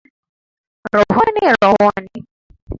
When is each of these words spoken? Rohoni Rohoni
Rohoni 0.93 1.43
Rohoni 1.61 2.15